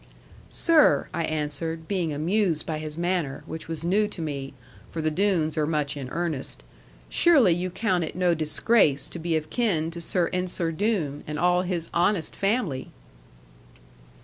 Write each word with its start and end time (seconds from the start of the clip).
'"Sir," 0.49 1.09
I 1.13 1.25
answered, 1.25 1.87
being 1.87 2.11
amused 2.11 2.65
by 2.65 2.79
his 2.79 2.97
manner, 2.97 3.43
which 3.45 3.67
was 3.67 3.83
new 3.83 4.07
to 4.07 4.19
me 4.19 4.55
(for 4.89 4.99
the 4.99 5.11
Doones 5.11 5.59
are 5.59 5.67
much 5.67 5.95
in 5.95 6.09
earnest), 6.09 6.63
"surely 7.07 7.53
you 7.53 7.69
count 7.69 8.03
it 8.03 8.15
no 8.15 8.33
disgrace 8.33 9.07
to 9.09 9.19
be 9.19 9.37
of 9.37 9.51
kin 9.51 9.91
to 9.91 10.01
Sir 10.01 10.31
Ensor 10.33 10.71
Doone, 10.71 11.23
and 11.27 11.37
all 11.37 11.61
his 11.61 11.87
honest 11.93 12.35
family!" 12.35 12.89